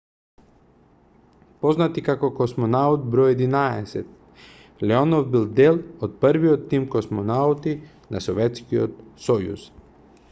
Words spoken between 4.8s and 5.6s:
леонов бил